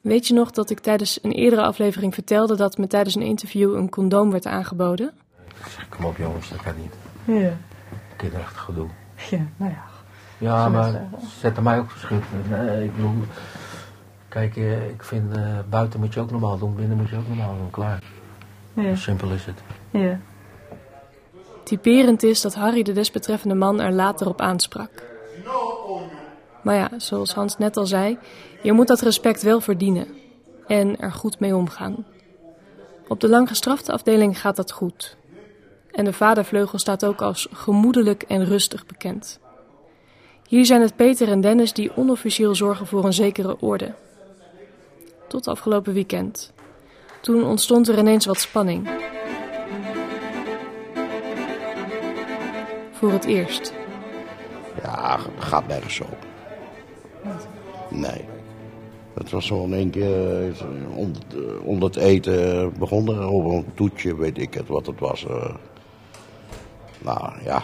Weet 0.00 0.26
je 0.26 0.34
nog 0.34 0.50
dat 0.50 0.70
ik 0.70 0.80
tijdens 0.80 1.18
een 1.22 1.32
eerdere 1.32 1.62
aflevering 1.62 2.14
vertelde 2.14 2.56
dat 2.56 2.78
me 2.78 2.86
tijdens 2.86 3.14
een 3.14 3.22
interview 3.22 3.74
een 3.74 3.88
condoom 3.88 4.30
werd 4.30 4.46
aangeboden? 4.46 5.12
Kom 5.88 6.04
op 6.04 6.16
jongens, 6.16 6.48
dat 6.48 6.62
kan 6.62 6.74
niet. 6.76 6.94
Ja. 7.40 7.56
Kinderachtig 8.16 8.60
gedoe. 8.60 8.88
Ja, 9.30 9.46
nou 9.56 9.72
ja. 9.72 9.84
Ja, 10.38 10.68
maar 10.68 11.08
zet 11.40 11.56
er 11.56 11.62
mij 11.62 11.78
ook 11.78 11.90
verschut. 11.90 12.24
Nee, 12.50 12.84
ik 12.84 12.96
bedoel, 12.96 13.14
kijk, 14.28 14.56
eh, 14.56 14.88
ik 14.88 15.02
vind 15.02 15.36
eh, 15.36 15.58
buiten 15.70 16.00
moet 16.00 16.14
je 16.14 16.20
ook 16.20 16.30
normaal 16.30 16.58
doen, 16.58 16.74
binnen 16.74 16.96
moet 16.96 17.08
je 17.08 17.16
ook 17.16 17.28
normaal 17.28 17.56
doen, 17.56 17.70
klaar. 17.70 18.02
Ja. 18.72 18.94
Simpel 18.94 19.30
is 19.30 19.44
het. 19.44 19.62
Ja. 19.90 20.18
Typerend 21.68 22.22
is 22.22 22.40
dat 22.40 22.54
Harry 22.54 22.82
de 22.82 22.92
desbetreffende 22.92 23.54
man 23.54 23.80
er 23.80 23.92
later 23.92 24.28
op 24.28 24.40
aansprak. 24.40 24.90
Maar 26.62 26.74
ja, 26.74 26.90
zoals 26.96 27.34
Hans 27.34 27.58
net 27.58 27.76
al 27.76 27.86
zei, 27.86 28.18
je 28.62 28.72
moet 28.72 28.86
dat 28.86 29.00
respect 29.00 29.42
wel 29.42 29.60
verdienen 29.60 30.06
en 30.66 30.98
er 30.98 31.12
goed 31.12 31.40
mee 31.40 31.56
omgaan. 31.56 32.06
Op 33.08 33.20
de 33.20 33.28
langgestrafte 33.28 33.92
afdeling 33.92 34.40
gaat 34.40 34.56
dat 34.56 34.72
goed. 34.72 35.16
En 35.92 36.04
de 36.04 36.12
vadervleugel 36.12 36.78
staat 36.78 37.04
ook 37.04 37.22
als 37.22 37.48
gemoedelijk 37.52 38.22
en 38.22 38.44
rustig 38.44 38.86
bekend. 38.86 39.40
Hier 40.46 40.66
zijn 40.66 40.80
het 40.80 40.96
Peter 40.96 41.28
en 41.28 41.40
Dennis 41.40 41.72
die 41.72 41.96
onofficieel 41.96 42.54
zorgen 42.54 42.86
voor 42.86 43.04
een 43.04 43.12
zekere 43.12 43.60
orde. 43.60 43.94
Tot 45.28 45.48
afgelopen 45.48 45.92
weekend. 45.92 46.52
Toen 47.20 47.44
ontstond 47.44 47.88
er 47.88 47.98
ineens 47.98 48.26
wat 48.26 48.40
spanning. 48.40 48.88
Voor 52.98 53.12
het 53.12 53.24
eerst. 53.24 53.72
Ja, 54.82 55.18
gaat 55.38 55.66
nergens 55.66 56.00
op. 56.00 56.16
Nee. 57.90 58.24
Het 59.14 59.30
was 59.30 59.46
zo 59.46 59.64
in 59.64 59.72
één 59.74 59.90
keer 59.90 60.48
eh, 60.48 60.96
onder, 60.96 61.20
onder 61.62 61.88
het 61.88 61.96
eten 61.96 62.72
begonnen. 62.78 63.18
Over 63.18 63.50
een 63.52 63.66
toetje, 63.74 64.16
weet 64.16 64.38
ik 64.38 64.54
het 64.54 64.68
wat 64.68 64.86
het 64.86 64.98
was. 65.00 65.26
eh. 65.26 65.54
nou 66.98 67.32
ja, 67.44 67.62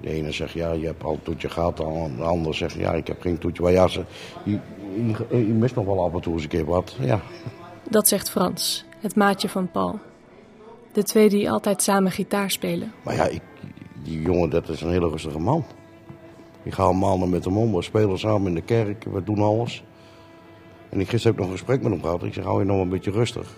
de 0.00 0.08
ene 0.10 0.32
zegt 0.32 0.52
ja, 0.52 0.72
je 0.72 0.86
hebt 0.86 1.04
al 1.04 1.12
een 1.12 1.22
toetje 1.22 1.48
gehad. 1.48 1.76
De 1.76 1.82
ander 2.22 2.54
zegt 2.54 2.74
ja, 2.74 2.92
ik 2.92 3.06
heb 3.06 3.20
geen 3.20 3.38
toetje. 3.38 3.62
Maar 3.62 3.72
ja, 3.72 3.88
ze, 3.88 4.04
je, 4.44 4.58
je, 5.30 5.36
je 5.46 5.52
mist 5.52 5.74
nog 5.74 5.84
wel 5.84 6.04
af 6.04 6.12
en 6.14 6.20
toe 6.20 6.32
eens 6.32 6.42
een 6.42 6.48
keer 6.48 6.64
wat. 6.64 6.96
Ja, 7.00 7.20
Dat 7.90 8.08
zegt 8.08 8.30
Frans, 8.30 8.84
het 9.00 9.16
maatje 9.16 9.48
van 9.48 9.70
Paul. 9.70 9.98
De 10.92 11.02
twee 11.02 11.28
die 11.28 11.50
altijd 11.50 11.82
samen 11.82 12.10
gitaar 12.12 12.50
spelen. 12.50 12.92
maar 13.02 13.14
ja, 13.14 13.24
ik, 13.26 13.40
die 14.02 14.22
jongen, 14.22 14.50
dat 14.50 14.68
is 14.68 14.80
een 14.80 14.90
hele 14.90 15.08
rustige 15.08 15.38
man. 15.38 15.64
Ik 16.62 16.74
ga 16.74 16.92
maanden 16.92 17.30
met 17.30 17.44
hem 17.44 17.56
om, 17.56 17.74
we 17.74 17.82
spelen 17.82 18.18
samen 18.18 18.46
in 18.46 18.54
de 18.54 18.62
kerk, 18.62 19.04
we 19.04 19.24
doen 19.24 19.38
alles. 19.38 19.84
En 20.88 21.00
ik 21.00 21.08
gisteren 21.08 21.22
heb 21.22 21.32
ik 21.34 21.38
nog 21.38 21.46
een 21.46 21.58
gesprek 21.58 21.82
met 21.82 21.92
hem 21.92 22.02
gehad. 22.02 22.22
Ik 22.22 22.34
zeg, 22.34 22.44
hou 22.44 22.58
je 22.58 22.64
nog 22.64 22.80
een 22.80 22.88
beetje 22.88 23.10
rustig. 23.10 23.48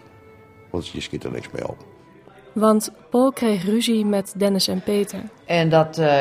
Want 0.70 0.88
je 0.88 1.00
schiet 1.00 1.24
er 1.24 1.32
niks 1.32 1.50
mee 1.50 1.68
op. 1.68 1.76
Want 2.52 2.92
Paul 3.10 3.32
kreeg 3.32 3.64
ruzie 3.64 4.04
met 4.04 4.34
Dennis 4.36 4.68
en 4.68 4.82
Peter. 4.82 5.20
En 5.44 5.70
dat 5.70 5.98
eh, 5.98 6.18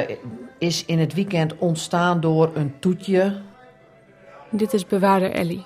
is 0.58 0.86
in 0.86 1.00
het 1.00 1.14
weekend 1.14 1.58
ontstaan 1.58 2.20
door 2.20 2.52
een 2.54 2.74
toetje 2.80 3.42
Dit 4.52 4.74
is 4.74 4.86
bewaarder 4.88 5.32
Ellie. 5.32 5.66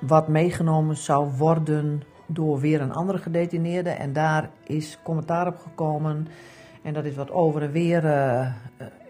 wat 0.00 0.28
meegenomen 0.28 0.96
zou 0.96 1.30
worden 1.36 2.02
door 2.26 2.60
weer 2.60 2.80
een 2.80 2.92
andere 2.92 3.18
gedetineerde. 3.18 3.90
En 3.90 4.12
daar 4.12 4.50
is 4.66 4.98
commentaar 5.02 5.46
op 5.46 5.56
gekomen. 5.56 6.28
En 6.82 6.94
dat 6.94 7.04
is 7.04 7.16
wat 7.16 7.30
over 7.30 7.62
en 7.62 7.70
weer 7.70 8.06
eh, 8.06 8.46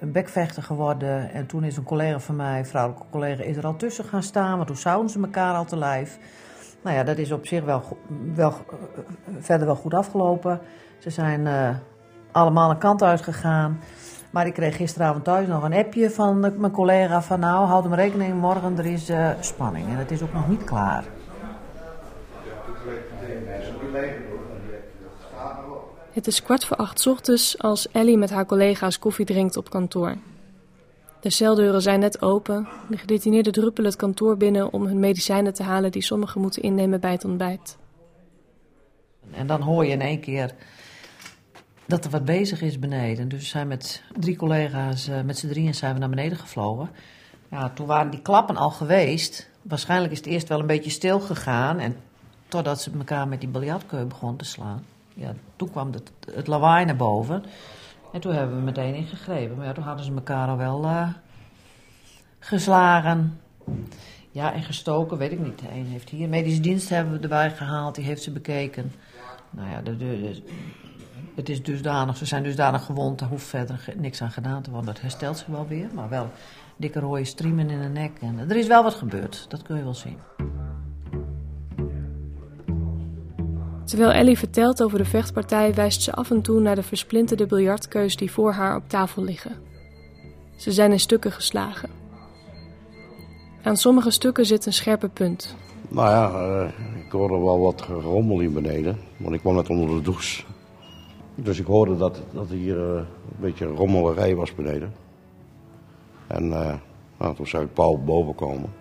een 0.01 0.13
bekvechter 0.13 0.63
geworden. 0.63 1.31
En 1.33 1.47
toen 1.47 1.65
is 1.65 1.77
een 1.77 1.85
collega 1.85 2.19
van 2.19 2.37
mij, 2.37 2.59
een 2.59 2.67
vrouwelijke 2.67 3.07
collega, 3.11 3.43
is 3.43 3.57
er 3.57 3.67
al 3.67 3.77
tussen 3.77 4.05
gaan 4.05 4.23
staan. 4.23 4.57
Want 4.57 4.67
toen 4.67 4.77
zouden 4.77 5.11
ze 5.11 5.21
elkaar 5.21 5.55
al 5.55 5.65
te 5.65 5.77
lijf. 5.77 6.19
Nou 6.83 6.97
ja, 6.97 7.05
dat 7.05 7.19
is 7.19 7.33
op 7.33 7.47
zich 7.47 7.65
wel, 7.65 7.83
wel, 8.35 8.51
eh, 8.51 9.35
verder 9.39 9.67
wel 9.67 9.77
goed 9.77 9.95
afgelopen. 9.95 10.61
Ze 10.99 11.11
zijn 11.11 11.47
eh, 11.47 11.71
allemaal 12.33 12.71
een 12.71 12.79
kant 12.79 13.03
uitgegaan. 13.03 13.79
Maar 14.31 14.47
ik 14.47 14.55
kreeg 14.55 14.77
gisteravond 14.77 15.25
thuis 15.25 15.47
nog 15.47 15.63
een 15.63 15.73
appje 15.73 16.11
van 16.11 16.45
eh, 16.45 16.53
mijn 16.57 16.73
collega 16.73 17.23
van 17.23 17.41
nou, 17.41 17.67
houd 17.67 17.85
hem 17.85 17.95
rekening, 17.95 18.41
morgen 18.41 18.79
er 18.79 18.87
is 18.87 19.09
eh, 19.09 19.31
spanning. 19.41 19.89
En 19.89 19.97
het 19.97 20.11
is 20.11 20.23
ook 20.23 20.33
nog 20.33 20.49
niet 20.49 20.65
klaar. 20.65 21.05
Het 26.19 26.27
is 26.27 26.43
kwart 26.43 26.65
voor 26.65 26.77
acht 26.77 27.07
ochtends 27.07 27.59
als 27.59 27.89
Ellie 27.89 28.17
met 28.17 28.31
haar 28.31 28.47
collega's 28.47 28.99
koffie 28.99 29.25
drinkt 29.25 29.57
op 29.57 29.71
kantoor. 29.71 30.17
De 31.21 31.31
celdeuren 31.31 31.83
zijn 31.83 32.01
net 32.01 32.23
open. 32.23 32.69
De 32.89 32.99
gedetineerden 32.99 33.53
druppelen 33.53 33.91
het 33.91 33.99
kantoor 33.99 34.37
binnen 34.37 34.73
om 34.73 34.87
hun 34.87 34.99
medicijnen 34.99 35.55
te 35.55 35.63
halen 35.63 35.93
die 35.93 36.03
sommigen 36.03 36.41
moeten 36.41 36.63
innemen 36.63 37.01
bij 37.01 37.13
het 37.13 37.25
ontbijt. 37.25 37.77
En 39.31 39.47
dan 39.47 39.61
hoor 39.61 39.85
je 39.85 39.93
in 39.93 40.01
één 40.01 40.21
keer 40.21 40.55
dat 41.87 42.05
er 42.05 42.11
wat 42.11 42.25
bezig 42.25 42.63
is 42.63 42.79
beneden. 42.79 43.29
Dus 43.29 43.41
we 43.41 43.47
zijn 43.47 43.69
met 43.69 44.03
drie 44.19 44.37
collega's, 44.37 45.09
eh, 45.09 45.21
met 45.21 45.39
z'n 45.39 45.49
drieën 45.49 45.75
zijn 45.75 45.95
we 45.95 46.01
naar 46.01 46.09
beneden 46.09 46.39
gevlogen. 46.39 46.91
Ja, 47.51 47.71
toen 47.71 47.87
waren 47.87 48.11
die 48.11 48.23
klappen 48.23 48.57
al 48.57 48.71
geweest. 48.71 49.51
Waarschijnlijk 49.63 50.13
is 50.13 50.19
het 50.19 50.27
eerst 50.27 50.49
wel 50.49 50.61
een 50.61 50.67
beetje 50.67 50.91
stil 50.91 51.21
gegaan. 51.21 51.79
En 51.79 51.97
totdat 52.49 52.81
ze 52.81 52.91
elkaar 52.99 53.29
met 53.29 53.41
die 53.41 53.49
biljartkeu 53.49 54.05
begonnen 54.05 54.39
te 54.39 54.45
slaan. 54.45 54.85
Ja, 55.19 55.33
toen 55.57 55.71
kwam 55.71 55.93
het, 55.93 56.13
het 56.35 56.47
lawaai 56.47 56.85
naar 56.85 56.97
boven. 56.97 57.45
En 58.13 58.21
toen 58.21 58.35
hebben 58.35 58.57
we 58.57 58.63
meteen 58.63 58.95
ingegrepen. 58.95 59.57
Maar 59.57 59.67
ja, 59.67 59.73
toen 59.73 59.85
hadden 59.85 60.05
ze 60.05 60.13
elkaar 60.13 60.49
al 60.49 60.57
wel 60.57 60.85
eh, 60.85 61.09
geslagen. 62.39 63.41
Ja, 64.31 64.53
en 64.53 64.63
gestoken, 64.63 65.19
weet 65.19 65.33
ik 65.33 65.39
niet. 65.39 65.59
De 65.59 65.71
een 65.71 65.87
heeft 65.87 66.09
hier. 66.09 66.29
Medische 66.29 66.61
dienst 66.61 66.89
hebben 66.89 67.15
we 67.15 67.21
erbij 67.21 67.51
gehaald, 67.51 67.95
die 67.95 68.05
heeft 68.05 68.23
ze 68.23 68.31
bekeken. 68.31 68.93
Nou 69.51 69.71
ja, 69.71 69.81
de, 69.81 70.43
het 71.35 71.49
is 71.49 71.63
dusdanig, 71.63 72.17
ze 72.17 72.25
zijn 72.25 72.43
dusdanig 72.43 72.85
gewond, 72.85 73.19
daar 73.19 73.29
hoeft 73.29 73.47
verder 73.47 73.85
niks 73.97 74.23
aan 74.23 74.31
gedaan 74.31 74.63
te 74.63 74.71
worden. 74.71 74.93
Dat 74.93 75.03
herstelt 75.03 75.39
zich 75.39 75.47
wel 75.47 75.67
weer, 75.67 75.89
maar 75.95 76.09
wel 76.09 76.31
dikke 76.77 77.01
rode 77.01 77.25
striemen 77.25 77.71
in 77.71 77.81
de 77.81 77.89
nek. 77.89 78.19
En 78.21 78.39
er 78.39 78.57
is 78.57 78.67
wel 78.67 78.83
wat 78.83 78.95
gebeurd, 78.95 79.47
dat 79.49 79.63
kun 79.63 79.77
je 79.77 79.83
wel 79.83 79.95
zien. 79.95 80.19
Terwijl 83.89 84.11
Ellie 84.11 84.39
vertelt 84.39 84.83
over 84.83 84.99
de 84.99 85.05
vechtpartij, 85.05 85.75
wijst 85.75 86.03
ze 86.03 86.13
af 86.13 86.31
en 86.31 86.43
toe 86.43 86.61
naar 86.61 86.75
de 86.75 86.83
versplinterde 86.83 87.47
biljartkeus 87.47 88.17
die 88.17 88.31
voor 88.31 88.53
haar 88.53 88.77
op 88.77 88.89
tafel 88.89 89.23
liggen. 89.23 89.57
Ze 90.57 90.73
zijn 90.73 90.93
in 90.93 91.01
stukken 91.01 91.33
geslagen. 91.33 91.91
Aan 93.63 93.77
sommige 93.77 94.11
stukken 94.11 94.47
zit 94.47 94.67
een 94.67 94.73
scherpe 94.73 95.09
punt. 95.09 95.57
Nou 95.89 96.09
ja, 96.09 96.31
eh, 96.31 97.05
ik 97.05 97.13
hoorde 97.13 97.39
wel 97.39 97.61
wat 97.61 97.83
gerommel 97.83 98.39
hier 98.39 98.53
beneden. 98.53 98.99
Want 99.17 99.35
ik 99.35 99.41
kwam 99.41 99.55
net 99.55 99.71
onder 99.71 99.97
de 99.97 100.03
douche. 100.03 100.45
Dus 101.35 101.59
ik 101.59 101.67
hoorde 101.67 101.97
dat, 101.97 102.23
dat 102.33 102.49
hier 102.49 102.95
eh, 102.95 102.97
een 102.97 103.41
beetje 103.41 103.67
rommelerij 103.67 104.35
was 104.35 104.55
beneden. 104.55 104.95
En 106.27 106.53
eh, 106.53 106.75
nou, 107.19 107.35
toen 107.35 107.47
zag 107.47 107.63
ik 107.63 107.73
Paul 107.73 108.05
boven 108.05 108.35
komen. 108.35 108.73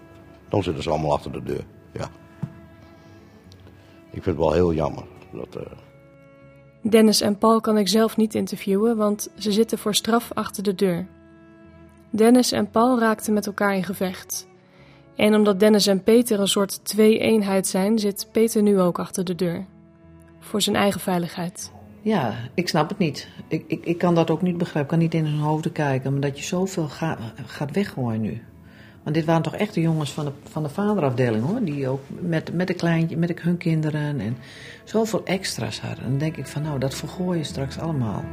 Dan 0.50 0.64
zitten 0.64 0.84
ze 0.84 0.90
allemaal 0.90 1.14
achter 1.14 1.32
de 1.32 1.44
deur. 1.44 1.66
Ja. 1.94 2.10
Ik 4.18 4.24
vind 4.24 4.36
het 4.36 4.46
wel 4.46 4.54
heel 4.54 4.74
jammer. 4.74 5.04
Dat, 5.32 5.56
eh, 5.56 5.72
Dennis 6.82 7.22
en 7.22 7.38
Paul 7.38 7.62
kan 7.62 7.78
ik 7.78 7.88
zelf 7.88 8.18
niet 8.18 8.36
interviewen, 8.36 8.98
want 8.98 9.30
ze 9.38 9.52
zitten 9.52 9.78
voor 9.78 9.96
straf 9.96 10.32
achter 10.34 10.64
de 10.64 10.76
deur. 10.76 11.08
Dennis 12.10 12.52
en 12.52 12.70
Paul 12.70 13.00
raakten 13.00 13.34
met 13.34 13.48
elkaar 13.48 13.76
in 13.76 13.84
gevecht. 13.84 14.48
En 15.16 15.36
omdat 15.36 15.60
Dennis 15.60 15.88
en 15.88 16.04
Peter 16.04 16.40
een 16.40 16.48
soort 16.48 16.86
twee-eenheid 16.86 17.68
zijn, 17.68 18.00
zit 18.00 18.28
Peter 18.32 18.62
nu 18.62 18.80
ook 18.80 19.00
achter 19.00 19.26
de 19.26 19.36
deur. 19.36 19.66
Voor 20.40 20.62
zijn 20.62 20.76
eigen 20.76 21.00
veiligheid. 21.00 21.72
Ja, 22.02 22.34
ik 22.54 22.68
snap 22.68 22.90
het 22.90 22.98
niet. 22.98 23.28
Ik, 23.48 23.64
ik, 23.68 23.86
ik 23.86 23.98
kan 23.98 24.16
dat 24.16 24.30
ook 24.30 24.42
niet 24.42 24.58
begrijpen. 24.58 24.82
Ik 24.82 24.88
kan 24.88 25.00
niet 25.00 25.26
in 25.26 25.32
hun 25.32 25.46
hoofden 25.46 25.72
kijken. 25.72 26.12
Maar 26.12 26.22
dat 26.22 26.38
je 26.38 26.44
zoveel 26.44 26.88
ga, 26.88 27.18
gaat 27.46 27.72
weggooien 27.72 28.22
nu. 28.22 28.42
Want 29.08 29.20
dit 29.20 29.28
waren 29.28 29.42
toch 29.42 29.56
echt 29.56 29.74
de 29.74 29.82
jongens 29.82 30.12
van 30.12 30.26
de, 30.26 30.32
van 30.44 30.64
de 30.64 30.70
vaderafdeling 30.70 31.46
hoor. 31.46 31.64
Die 31.64 31.88
ook 31.88 32.02
met, 32.10 32.54
met, 32.54 32.68
de 32.68 32.74
kleintje, 32.74 33.18
met 33.18 33.42
hun 33.42 33.58
kinderen 33.58 34.20
en 34.20 34.38
zoveel 34.84 35.26
extra's 35.26 35.80
hadden. 35.80 36.04
En 36.04 36.10
dan 36.10 36.20
denk 36.20 36.38
ik 36.38 36.48
van 36.48 36.62
nou, 36.62 36.80
dat 36.80 36.94
vergooi 36.94 37.38
je 37.38 37.44
straks 37.44 37.80
allemaal. 37.80 38.24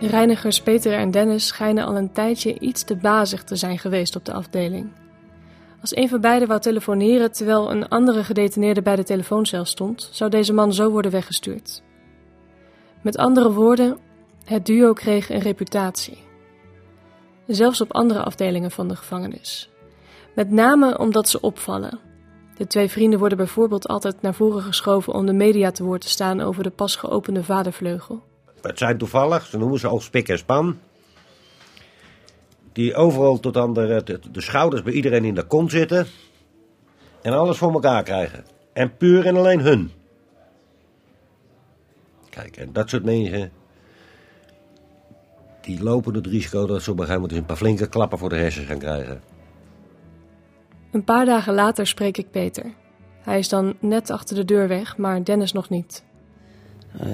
Reinigers 0.00 0.62
Peter 0.62 0.92
en 0.92 1.10
Dennis 1.10 1.46
schijnen 1.46 1.84
al 1.84 1.96
een 1.96 2.12
tijdje 2.12 2.58
iets 2.58 2.82
te 2.82 2.96
bazig 2.96 3.44
te 3.44 3.56
zijn 3.56 3.78
geweest 3.78 4.16
op 4.16 4.24
de 4.24 4.32
afdeling. 4.32 4.90
Als 5.80 5.96
een 5.96 6.08
van 6.08 6.20
beiden 6.20 6.48
wou 6.48 6.60
telefoneren 6.60 7.32
terwijl 7.32 7.70
een 7.70 7.88
andere 7.88 8.24
gedetineerde 8.24 8.82
bij 8.82 8.96
de 8.96 9.04
telefooncel 9.04 9.64
stond, 9.64 10.08
zou 10.12 10.30
deze 10.30 10.52
man 10.52 10.72
zo 10.72 10.90
worden 10.90 11.10
weggestuurd. 11.10 11.82
Met 13.02 13.16
andere 13.16 13.52
woorden, 13.52 13.98
het 14.44 14.66
duo 14.66 14.92
kreeg 14.92 15.30
een 15.30 15.40
reputatie. 15.40 16.23
Zelfs 17.46 17.80
op 17.80 17.92
andere 17.92 18.22
afdelingen 18.22 18.70
van 18.70 18.88
de 18.88 18.96
gevangenis. 18.96 19.70
Met 20.34 20.50
name 20.50 20.98
omdat 20.98 21.28
ze 21.28 21.40
opvallen. 21.40 21.98
De 22.56 22.66
twee 22.66 22.88
vrienden 22.88 23.18
worden 23.18 23.38
bijvoorbeeld 23.38 23.88
altijd 23.88 24.22
naar 24.22 24.34
voren 24.34 24.62
geschoven 24.62 25.12
om 25.12 25.26
de 25.26 25.32
media 25.32 25.70
te 25.70 25.84
woord 25.84 26.00
te 26.00 26.08
staan 26.08 26.40
over 26.40 26.62
de 26.62 26.70
pas 26.70 26.96
geopende 26.96 27.44
vadervleugel. 27.44 28.22
Het 28.60 28.78
zijn 28.78 28.98
toevallig, 28.98 29.46
ze 29.46 29.58
noemen 29.58 29.78
ze 29.78 29.86
al 29.86 30.00
spik 30.00 30.28
en 30.28 30.38
span. 30.38 30.78
Die 32.72 32.94
overal 32.94 33.40
tot 33.40 33.56
aan 33.56 33.72
de, 33.72 34.00
de, 34.04 34.20
de 34.30 34.40
schouders 34.40 34.82
bij 34.82 34.92
iedereen 34.92 35.24
in 35.24 35.34
de 35.34 35.46
kont 35.46 35.70
zitten. 35.70 36.06
En 37.22 37.32
alles 37.32 37.58
voor 37.58 37.72
elkaar 37.72 38.02
krijgen. 38.02 38.44
En 38.72 38.96
puur 38.96 39.26
en 39.26 39.36
alleen 39.36 39.60
hun. 39.60 39.92
Kijk, 42.30 42.56
en 42.56 42.72
dat 42.72 42.90
soort 42.90 43.04
mensen. 43.04 43.52
Die 45.64 45.82
lopen 45.82 46.14
het 46.14 46.26
risico 46.26 46.66
dat 46.66 46.82
ze 46.82 46.90
op 46.90 46.98
een 46.98 47.04
gegeven 47.04 47.22
moment 47.22 47.40
een 47.40 47.46
paar 47.46 47.56
flinke 47.56 47.88
klappen 47.88 48.18
voor 48.18 48.28
de 48.28 48.36
hersens 48.36 48.66
gaan 48.66 48.78
krijgen. 48.78 49.20
Een 50.92 51.04
paar 51.04 51.24
dagen 51.24 51.54
later 51.54 51.86
spreek 51.86 52.16
ik 52.16 52.30
Peter. 52.30 52.64
Hij 53.20 53.38
is 53.38 53.48
dan 53.48 53.74
net 53.80 54.10
achter 54.10 54.36
de 54.36 54.44
deur 54.44 54.68
weg, 54.68 54.96
maar 54.96 55.24
Dennis 55.24 55.52
nog 55.52 55.68
niet. 55.68 56.04
Uh, 57.00 57.08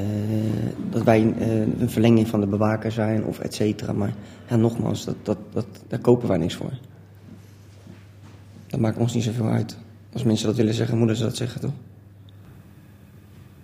dat 0.91 1.03
wij 1.03 1.23
uh, 1.23 1.61
een 1.61 1.91
verlenging 1.91 2.29
van 2.29 2.41
de 2.41 2.47
bewaker 2.47 2.93
zijn 2.93 3.25
of 3.25 3.39
et 3.39 3.55
cetera. 3.55 3.93
Maar 3.93 4.15
ja, 4.49 4.57
nogmaals, 4.57 5.05
dat, 5.05 5.17
dat, 5.23 5.39
dat, 5.53 5.67
daar 5.89 5.99
kopen 5.99 6.29
wij 6.29 6.39
niks 6.39 6.55
voor. 6.55 6.73
Dat 8.67 8.81
maakt 8.81 8.99
ons 8.99 9.15
niet 9.15 9.25
zoveel 9.25 9.49
uit. 9.49 9.79
Als 10.13 10.23
mensen 10.23 10.47
dat 10.47 10.57
willen 10.57 10.75
zeggen, 10.75 10.99
moeten 10.99 11.17
ze 11.17 11.23
dat 11.23 11.37
zeggen, 11.37 11.61
toch? 11.61 11.73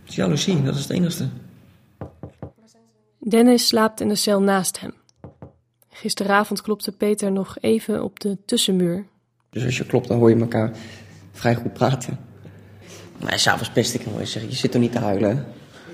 Jaloezie, 0.04 0.62
dat 0.62 0.74
is 0.74 0.80
het 0.80 0.90
enigste. 0.90 1.28
Dennis 3.28 3.66
slaapt 3.66 4.00
in 4.00 4.08
de 4.08 4.14
cel 4.14 4.42
naast 4.42 4.80
hem. 4.80 4.94
Gisteravond 5.88 6.62
klopte 6.62 6.92
Peter 6.92 7.32
nog 7.32 7.56
even 7.60 8.02
op 8.02 8.20
de 8.20 8.38
tussenmuur. 8.44 9.06
Dus 9.50 9.64
als 9.64 9.76
je 9.76 9.86
klopt, 9.86 10.08
dan 10.08 10.18
hoor 10.18 10.30
je 10.30 10.40
elkaar 10.40 10.76
vrij 11.32 11.54
goed 11.54 11.72
praten. 11.72 12.18
Maar 13.22 13.38
s'avonds 13.38 13.70
pest 13.70 13.94
ik 13.94 14.00
hem 14.00 14.10
wel 14.10 14.20
eens 14.20 14.32
zeggen, 14.32 14.50
je 14.50 14.56
zit 14.56 14.74
er 14.74 14.80
niet 14.80 14.92
te 14.92 14.98
huilen. 14.98 15.46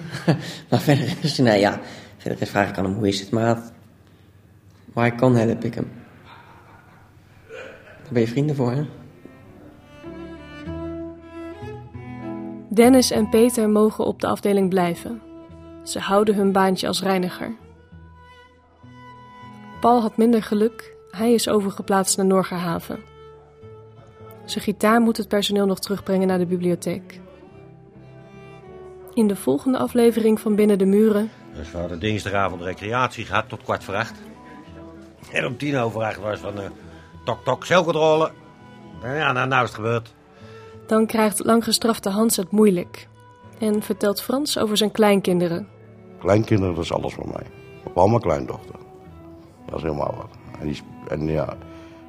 maar 0.70 0.80
verder 0.80 1.16
is 1.20 1.38
nee, 1.38 1.60
ja, 1.60 1.80
verder 2.16 2.46
vraag 2.46 2.68
ik 2.68 2.78
aan 2.78 2.84
hem 2.84 2.94
hoe 2.94 3.08
is 3.08 3.20
het, 3.20 3.30
maat. 3.30 3.72
Waar 4.92 5.06
ik 5.06 5.16
kan 5.16 5.36
help 5.36 5.64
ik 5.64 5.74
hem. 5.74 5.90
Daar 8.02 8.12
ben 8.12 8.22
je 8.22 8.28
vrienden 8.28 8.56
voor, 8.56 8.72
hè? 8.72 8.86
Dennis 12.68 13.10
en 13.10 13.28
Peter 13.28 13.70
mogen 13.70 14.04
op 14.04 14.20
de 14.20 14.26
afdeling 14.26 14.68
blijven. 14.68 15.31
Ze 15.82 15.98
houden 15.98 16.34
hun 16.34 16.52
baantje 16.52 16.86
als 16.86 17.02
reiniger. 17.02 17.54
Paul 19.80 20.00
had 20.00 20.16
minder 20.16 20.42
geluk. 20.42 20.94
Hij 21.10 21.32
is 21.32 21.48
overgeplaatst 21.48 22.16
naar 22.16 22.26
Norgerhaven. 22.26 22.98
Zijn 24.44 24.64
gitaar 24.64 25.00
moet 25.00 25.16
het 25.16 25.28
personeel 25.28 25.66
nog 25.66 25.78
terugbrengen 25.78 26.26
naar 26.26 26.38
de 26.38 26.46
bibliotheek. 26.46 27.20
In 29.14 29.26
de 29.26 29.36
volgende 29.36 29.78
aflevering 29.78 30.40
van 30.40 30.54
Binnen 30.54 30.78
de 30.78 30.84
Muren. 30.84 31.30
Dus 31.54 31.70
we 31.70 31.78
hadden 31.78 31.98
dinsdagavond 31.98 32.62
recreatie 32.62 33.24
gehad 33.24 33.48
tot 33.48 33.62
kwart 33.62 33.84
voor 33.84 33.94
acht. 33.94 34.14
En 35.32 35.46
om 35.46 35.56
tien 35.56 35.76
over 35.76 36.02
acht 36.02 36.18
was 36.18 36.38
van 36.38 36.58
uh, 36.58 36.64
tok 37.24 37.44
tok 37.44 37.64
celcontrole. 37.64 38.30
Ja, 39.02 39.32
nou, 39.32 39.48
nou 39.48 39.62
is 39.62 39.68
het 39.68 39.78
gebeurd. 39.78 40.14
Dan 40.86 41.06
krijgt 41.06 41.44
langgestrafte 41.44 42.08
Hans 42.08 42.36
het 42.36 42.50
moeilijk. 42.50 43.08
En 43.62 43.82
vertelt 43.82 44.22
Frans 44.22 44.58
over 44.58 44.76
zijn 44.76 44.90
kleinkinderen. 44.90 45.68
Kleinkinderen, 46.18 46.74
dat 46.74 46.84
is 46.84 46.92
alles 46.92 47.14
voor 47.14 47.28
mij. 47.28 47.46
Vooral 47.84 48.08
mijn 48.08 48.20
kleindochter. 48.20 48.74
Dat 49.66 49.76
is 49.76 49.82
helemaal 49.82 50.14
wat. 50.16 50.28
En, 50.60 50.66
die, 50.66 50.80
en 51.08 51.26
ja, 51.26 51.56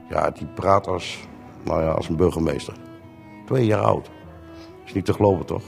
ja, 0.09 0.29
die 0.29 0.45
praat 0.45 0.87
als, 0.87 1.27
nou 1.63 1.81
ja, 1.81 1.91
als 1.91 2.09
een 2.09 2.15
burgemeester. 2.15 2.73
Twee 3.45 3.65
jaar 3.65 3.81
oud. 3.81 4.09
Is 4.85 4.93
niet 4.93 5.05
te 5.05 5.13
geloven, 5.13 5.45
toch? 5.45 5.63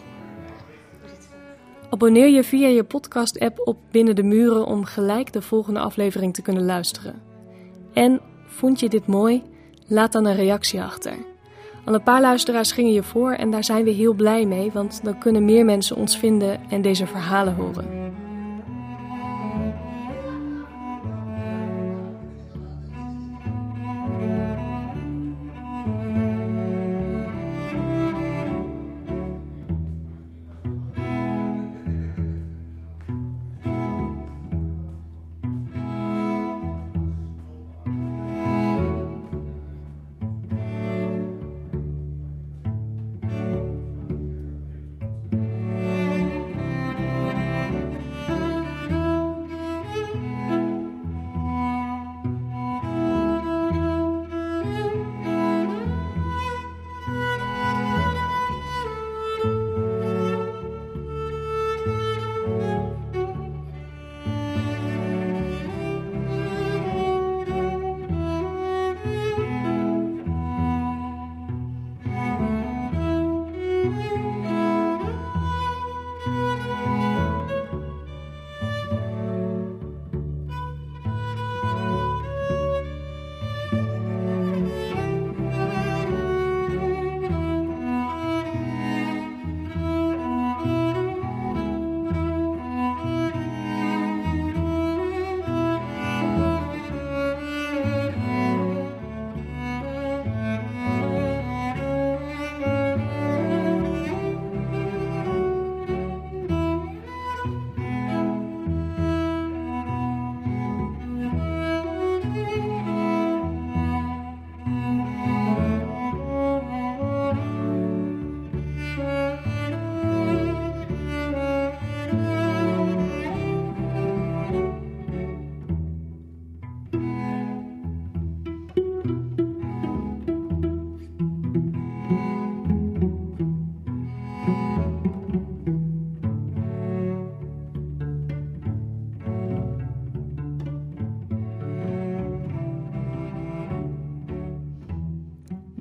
Abonneer 1.90 2.30
je 2.30 2.44
via 2.44 2.68
je 2.68 2.84
podcast-app 2.84 3.62
op 3.64 3.78
Binnen 3.92 4.16
de 4.16 4.24
Muren 4.24 4.66
om 4.66 4.86
gelijk 4.86 5.34
de 5.34 5.42
volgende 5.42 5.80
aflevering 5.80 6.34
te 6.34 6.42
kunnen 6.42 6.66
luisteren. 6.66 7.22
En 7.94 8.22
vond 8.46 8.80
je 8.80 8.90
dit 8.90 9.08
mooi? 9.08 9.44
Laat 9.88 10.12
dan 10.12 10.26
een 10.26 10.36
reactie 10.36 10.82
achter. 10.82 11.35
Al 11.86 11.94
een 11.94 12.04
paar 12.04 12.22
luisteraars 12.22 12.72
gingen 12.72 12.92
je 12.92 13.04
voor 13.04 13.32
en 13.32 13.52
daar 13.52 13.64
zijn 13.64 13.84
we 13.84 13.92
heel 13.92 14.14
blij 14.14 14.46
mee, 14.46 14.72
want 14.72 15.00
dan 15.04 15.18
kunnen 15.18 15.46
meer 15.46 15.66
mensen 15.66 15.96
ons 15.96 16.18
vinden 16.18 16.60
en 16.70 16.82
deze 16.82 17.08
verhalen 17.08 17.56
horen. 17.56 18.05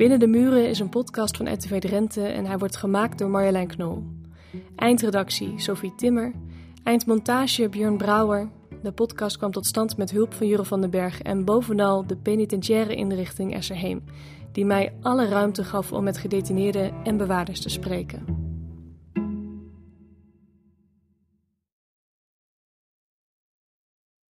Binnen 0.04 0.20
de 0.20 0.38
Muren 0.38 0.68
is 0.68 0.78
een 0.78 0.88
podcast 0.88 1.36
van 1.36 1.52
RTV 1.52 1.80
Drenthe 1.80 2.26
en 2.26 2.46
hij 2.46 2.58
wordt 2.58 2.76
gemaakt 2.76 3.18
door 3.18 3.28
Marjolein 3.30 3.66
Knol. 3.66 4.02
Eindredactie 4.76 5.52
Sophie 5.56 5.94
Timmer. 5.96 6.32
Eindmontage 6.82 7.68
Björn 7.68 7.96
Brouwer. 7.96 8.48
De 8.82 8.92
podcast 8.92 9.36
kwam 9.36 9.50
tot 9.50 9.66
stand 9.66 9.96
met 9.96 10.10
hulp 10.10 10.34
van 10.34 10.46
Jure 10.46 10.64
van 10.64 10.80
den 10.80 10.90
Berg 10.90 11.22
en 11.22 11.44
bovenal 11.44 12.06
de 12.06 12.16
penitentiaire 12.16 12.94
inrichting 12.94 13.54
Esserheem, 13.54 14.04
die 14.52 14.64
mij 14.64 14.92
alle 15.00 15.28
ruimte 15.28 15.64
gaf 15.64 15.92
om 15.92 16.04
met 16.04 16.18
gedetineerden 16.18 16.92
en 17.04 17.16
bewaarders 17.16 17.60
te 17.60 17.68
spreken. 17.68 18.43